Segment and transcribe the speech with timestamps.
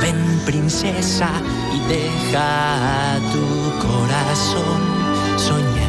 [0.00, 1.30] Ven princesa
[1.74, 5.88] y deja tu corazón soñar.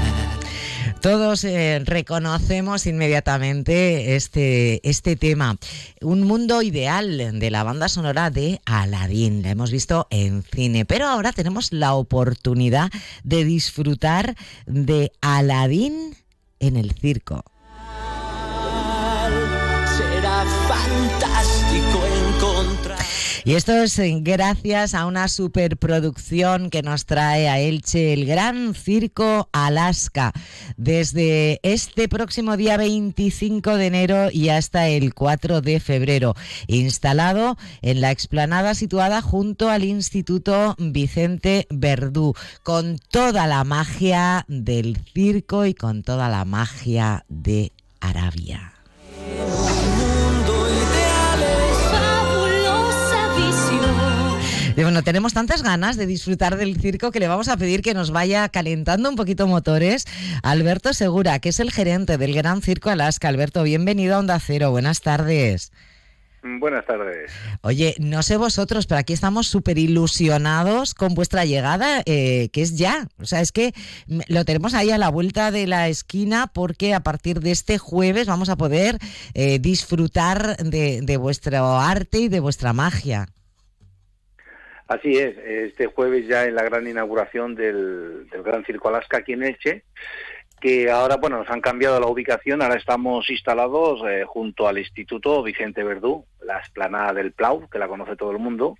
[1.01, 5.57] Todos eh, reconocemos inmediatamente este, este tema.
[6.01, 9.41] Un mundo ideal de la banda sonora de Aladdin.
[9.41, 12.89] La hemos visto en cine, pero ahora tenemos la oportunidad
[13.23, 16.17] de disfrutar de Aladdin
[16.59, 17.45] en el circo.
[19.97, 21.98] Será fantástico.
[23.45, 29.49] Y esto es gracias a una superproducción que nos trae a Elche el Gran Circo
[29.51, 30.33] Alaska.
[30.77, 36.35] Desde este próximo día 25 de enero y hasta el 4 de febrero,
[36.67, 44.97] instalado en la explanada situada junto al Instituto Vicente Verdú, con toda la magia del
[45.13, 48.73] circo y con toda la magia de Arabia.
[54.79, 57.93] Y bueno, tenemos tantas ganas de disfrutar del circo que le vamos a pedir que
[57.93, 60.05] nos vaya calentando un poquito motores.
[60.41, 63.27] Alberto Segura, que es el gerente del Gran Circo Alaska.
[63.27, 64.71] Alberto, bienvenido a Onda Cero.
[64.71, 65.73] Buenas tardes.
[66.41, 67.29] Buenas tardes.
[67.59, 72.77] Oye, no sé vosotros, pero aquí estamos súper ilusionados con vuestra llegada, eh, que es
[72.77, 73.09] ya.
[73.19, 73.73] O sea, es que
[74.29, 78.27] lo tenemos ahí a la vuelta de la esquina porque a partir de este jueves
[78.27, 78.97] vamos a poder
[79.33, 83.27] eh, disfrutar de, de vuestro arte y de vuestra magia.
[84.89, 89.43] Así es, este jueves ya en la gran inauguración del, Gran Circo Alaska aquí en
[89.43, 89.83] Elche,
[90.59, 95.43] que ahora, bueno, nos han cambiado la ubicación, ahora estamos instalados eh, junto al Instituto
[95.43, 98.79] Vicente Verdú, la esplanada del Plau, que la conoce todo el mundo,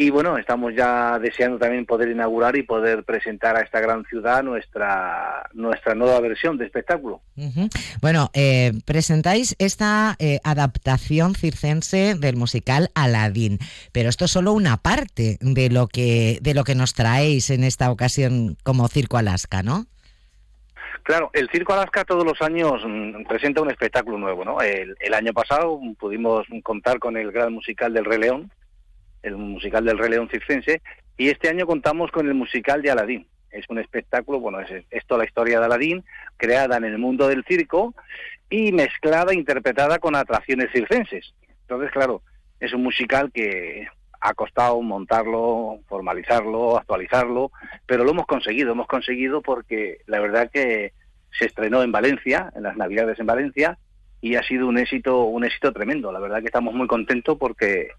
[0.00, 4.44] y bueno, estamos ya deseando también poder inaugurar y poder presentar a esta gran ciudad
[4.44, 7.20] nuestra, nuestra nueva versión de espectáculo.
[8.00, 13.58] Bueno, eh, presentáis esta eh, adaptación circense del musical Aladdin,
[13.90, 17.64] pero esto es solo una parte de lo que de lo que nos traéis en
[17.64, 19.86] esta ocasión como Circo Alaska, ¿no?
[21.02, 24.60] Claro, el Circo Alaska todos los años mm, presenta un espectáculo nuevo, ¿no?
[24.60, 28.52] El, el año pasado pudimos contar con el gran musical del Rey León,
[29.22, 30.82] el musical del Rey León circense,
[31.16, 33.26] y este año contamos con el musical de Aladín.
[33.50, 36.04] Es un espectáculo, bueno, es, es toda la historia de Aladín,
[36.36, 37.94] creada en el mundo del circo
[38.50, 41.34] y mezclada, interpretada con atracciones circenses.
[41.62, 42.22] Entonces, claro,
[42.60, 43.88] es un musical que
[44.20, 47.52] ha costado montarlo, formalizarlo, actualizarlo,
[47.86, 50.92] pero lo hemos conseguido, hemos conseguido porque la verdad que
[51.30, 53.78] se estrenó en Valencia, en las Navidades en Valencia,
[54.20, 56.10] y ha sido un éxito, un éxito tremendo.
[56.10, 57.90] La verdad que estamos muy contentos porque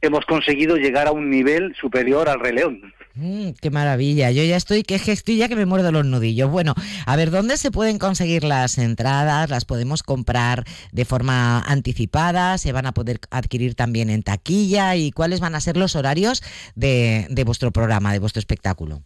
[0.00, 2.94] hemos conseguido llegar a un nivel superior al Rey León.
[3.14, 4.30] Mm, qué maravilla.
[4.30, 6.50] Yo ya estoy, que estoy ya que me muerdo los nudillos.
[6.50, 9.50] Bueno, a ver, ¿dónde se pueden conseguir las entradas?
[9.50, 12.58] ¿Las podemos comprar de forma anticipada?
[12.58, 14.94] ¿Se van a poder adquirir también en taquilla?
[14.94, 16.44] ¿Y cuáles van a ser los horarios
[16.76, 19.02] de, de vuestro programa, de vuestro espectáculo?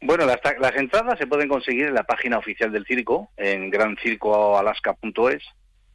[0.00, 5.42] Bueno, las, las entradas se pueden conseguir en la página oficial del circo, en grancircoalaska.es.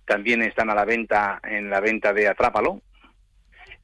[0.05, 2.81] También están a la venta en la venta de Atrápalo.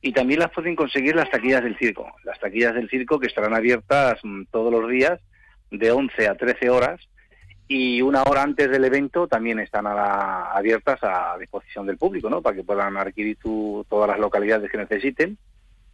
[0.08, 2.06] Y también las pueden conseguir las taquillas del circo.
[2.24, 5.20] Las taquillas del circo que estarán abiertas mm, todos los días
[5.72, 7.02] de 11 a 13 horas
[7.68, 12.30] y una hora antes del evento también están a la- abiertas a disposición del público,
[12.30, 12.44] ¿no?
[12.44, 15.40] Para que puedan adquirir tu- todas las localidades que necesiten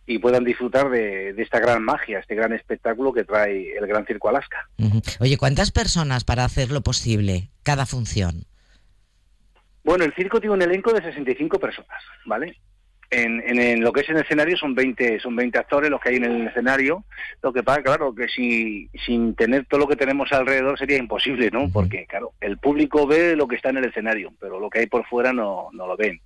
[0.05, 4.05] y puedan disfrutar de, de esta gran magia, este gran espectáculo que trae el Gran
[4.05, 4.67] Circo Alaska.
[5.21, 8.43] Oye, ¿cuántas personas para hacerlo posible cada función?
[9.85, 12.57] Bueno, el circo tiene un elenco de 65 personas, ¿vale?
[13.13, 16.09] En, en, en lo que es el escenario son 20, son 20 actores los que
[16.09, 17.03] hay en el escenario.
[17.43, 21.49] Lo que pasa, claro, que si, sin tener todo lo que tenemos alrededor sería imposible,
[21.51, 21.69] ¿no?
[21.69, 24.85] Porque, claro, el público ve lo que está en el escenario, pero lo que hay
[24.87, 26.21] por fuera no, no lo ven.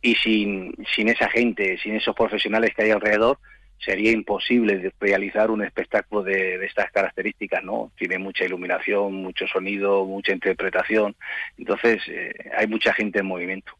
[0.00, 3.38] Y sin, sin esa gente, sin esos profesionales que hay alrededor,
[3.84, 7.90] sería imposible realizar un espectáculo de, de estas características, ¿no?
[7.96, 11.16] Tiene mucha iluminación, mucho sonido, mucha interpretación.
[11.58, 13.72] Entonces, eh, hay mucha gente en movimiento.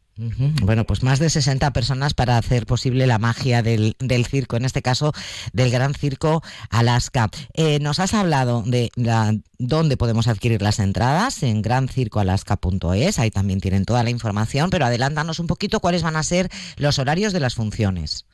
[0.61, 4.65] Bueno, pues más de 60 personas para hacer posible la magia del, del circo, en
[4.65, 5.13] este caso
[5.53, 7.29] del Gran Circo Alaska.
[7.53, 13.61] Eh, nos has hablado de la, dónde podemos adquirir las entradas en grancircoalaska.es, ahí también
[13.61, 17.39] tienen toda la información, pero adelántanos un poquito cuáles van a ser los horarios de
[17.39, 18.27] las funciones.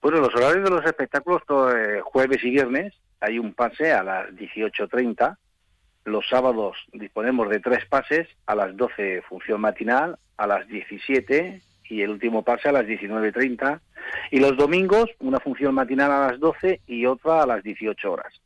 [0.00, 1.42] Bueno, los horarios de los espectáculos,
[1.74, 5.36] eh, jueves y viernes, hay un pase a las 18.30.
[6.08, 11.60] Los sábados disponemos de tres pases, a las 12 función matinal, a las 17
[11.90, 13.80] y el último pase a las 19.30.
[14.30, 18.40] Y los domingos, una función matinal a las 12 y otra a las 18 horas.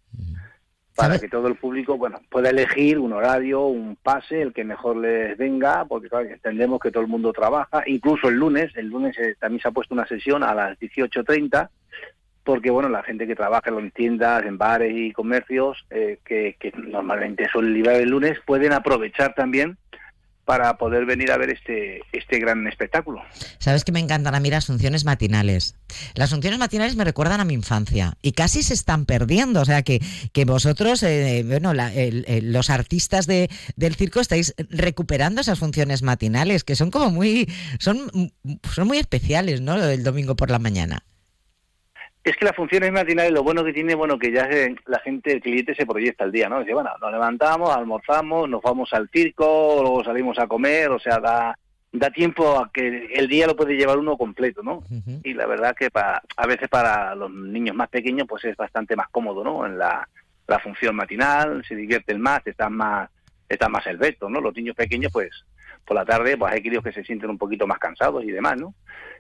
[0.97, 4.97] para que todo el público bueno pueda elegir un horario, un pase, el que mejor
[4.97, 9.17] les venga, porque claro, entendemos que todo el mundo trabaja, incluso el lunes, el lunes
[9.19, 11.69] eh, también se ha puesto una sesión a las 18.30,
[12.45, 17.49] porque bueno, la gente que trabaja en tiendas, en bares y comercios, eh, que, normalmente
[17.51, 19.77] suelen librar el lunes, pueden aprovechar también
[20.45, 23.23] para poder venir a ver este, este gran espectáculo.
[23.59, 25.77] Sabes que me encantan a mí las funciones matinales.
[26.15, 29.61] Las funciones matinales me recuerdan a mi infancia y casi se están perdiendo.
[29.61, 30.01] O sea que,
[30.33, 36.75] que vosotros, eh, bueno, los artistas de, del circo estáis recuperando esas funciones matinales que
[36.75, 37.49] son como muy,
[37.79, 38.11] son,
[38.69, 39.81] son muy especiales, ¿no?
[39.81, 41.05] El domingo por la mañana.
[42.25, 44.49] Es que las funciones matinales, lo bueno que tiene, bueno, que ya
[44.87, 46.61] la gente, el cliente se proyecta el día, ¿no?
[46.61, 51.19] Dice, bueno, nos levantamos, almorzamos, nos vamos al circo, luego salimos a comer, o sea,
[51.19, 51.59] da,
[51.91, 54.85] da tiempo a que el día lo puede llevar uno completo, ¿no?
[55.25, 58.95] Y la verdad que para, a veces para los niños más pequeños, pues es bastante
[58.95, 59.67] más cómodo, ¿no?
[59.67, 60.09] En la,
[60.47, 63.11] la función matinal, se divierten más, están más,
[63.49, 64.41] están más veto, ¿no?
[64.41, 65.45] Los niños pequeños, pues,
[65.85, 68.57] por la tarde, pues hay críos que se sienten un poquito más cansados y demás,
[68.57, 68.75] ¿no?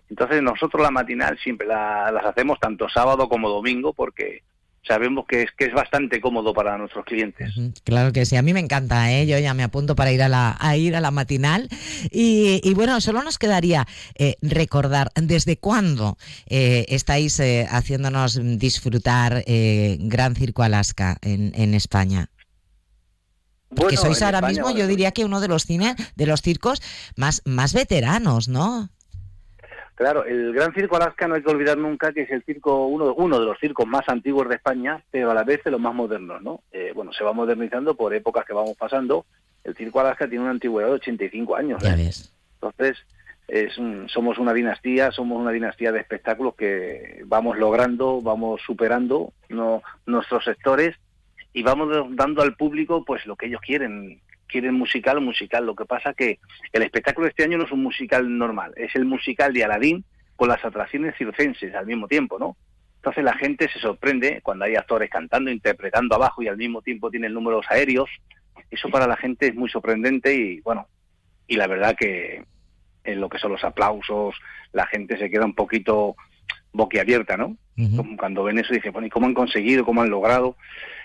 [0.08, 4.42] Entonces nosotros la matinal siempre las hacemos tanto sábado como domingo porque
[4.86, 7.52] sabemos que es que es bastante cómodo para nuestros clientes.
[7.84, 9.26] Claro que sí, a mí me encanta, ¿eh?
[9.26, 11.68] yo ya me apunto para ir a la, a ir a la matinal.
[12.10, 13.86] Y, bueno, solo nos quedaría
[14.16, 22.28] eh, recordar desde cuándo eh, estáis eh, haciéndonos disfrutar Gran Circo Alaska en, en España.
[23.74, 26.82] Porque sois ahora mismo, yo diría que uno de los cines, de los circos
[27.16, 28.88] más, más veteranos, ¿no?
[29.94, 33.14] Claro, el Gran Circo Alaska no hay que olvidar nunca que es el circo uno,
[33.14, 35.94] uno de los circos más antiguos de España, pero a la vez de los más
[35.94, 36.62] modernos, ¿no?
[36.72, 39.26] Eh, bueno, se va modernizando por épocas que vamos pasando.
[39.62, 41.82] El Circo Alaska tiene una antigüedad de 85 años.
[41.82, 41.96] Ya ¿eh?
[41.96, 42.34] ves.
[42.54, 42.98] Entonces,
[43.46, 43.74] es
[44.12, 50.44] somos una dinastía, somos una dinastía de espectáculos que vamos logrando, vamos superando no, nuestros
[50.44, 50.96] sectores
[51.52, 54.20] y vamos dando al público pues lo que ellos quieren
[54.52, 55.64] quieren musical, musical.
[55.64, 56.38] Lo que pasa que
[56.72, 60.04] el espectáculo de este año no es un musical normal, es el musical de Aladín
[60.36, 62.56] con las atracciones circenses al mismo tiempo, ¿no?
[62.96, 67.10] Entonces la gente se sorprende cuando hay actores cantando, interpretando abajo y al mismo tiempo
[67.10, 68.08] tienen números aéreos.
[68.70, 70.86] Eso para la gente es muy sorprendente y bueno,
[71.48, 72.44] y la verdad que
[73.04, 74.36] en lo que son los aplausos,
[74.72, 76.14] la gente se queda un poquito
[76.72, 77.56] boquiabierta, ¿no?
[78.16, 79.84] Cuando ven eso dice, bueno, ¿y cómo han conseguido?
[79.84, 80.56] ¿Cómo han logrado?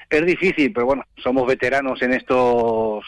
[0.09, 3.03] Es difícil, pero bueno, somos veteranos en estos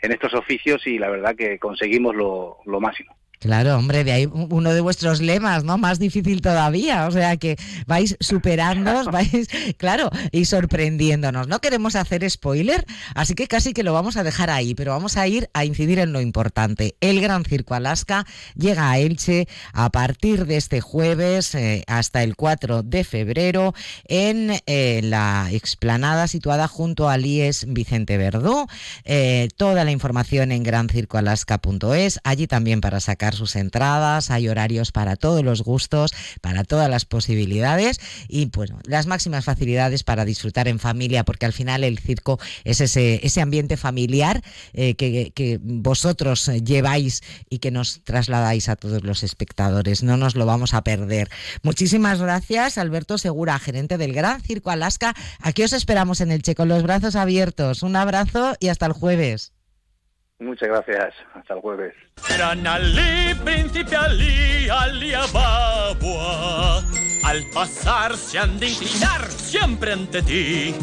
[0.00, 3.16] en estos oficios y la verdad que conseguimos lo, lo máximo.
[3.40, 5.78] Claro, hombre, de ahí uno de vuestros lemas, ¿no?
[5.78, 7.56] Más difícil todavía, o sea que
[7.86, 11.46] vais superándonos, vais, claro, y sorprendiéndonos.
[11.46, 15.16] No queremos hacer spoiler, así que casi que lo vamos a dejar ahí, pero vamos
[15.16, 16.96] a ir a incidir en lo importante.
[17.00, 18.26] El Gran Circo Alaska
[18.56, 23.72] llega a Elche a partir de este jueves eh, hasta el 4 de febrero
[24.04, 28.66] en eh, la explanada situada junto al IES Vicente Verdú.
[29.04, 35.16] Eh, toda la información en grancircoalaska.es, allí también para sacar sus entradas, hay horarios para
[35.16, 40.78] todos los gustos, para todas las posibilidades y bueno, las máximas facilidades para disfrutar en
[40.78, 44.42] familia, porque al final el circo es ese, ese ambiente familiar
[44.72, 50.02] eh, que, que, vosotros lleváis y que nos trasladáis a todos los espectadores.
[50.02, 51.28] No nos lo vamos a perder.
[51.62, 55.14] Muchísimas gracias, Alberto Segura, gerente del Gran Circo Alaska.
[55.40, 57.82] Aquí os esperamos en el Che con los brazos abiertos.
[57.82, 59.52] Un abrazo y hasta el jueves.
[60.40, 61.14] Muchas gracias.
[61.34, 61.94] Hasta el jueves.
[67.24, 70.74] Al pasar se han de inclinar siempre ante ti.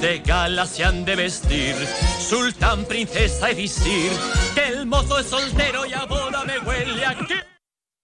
[0.00, 4.12] De gala se han de vestir, sultán, princesa y visir.
[4.54, 7.34] Que el mozo es soltero y a boda me huele aquí.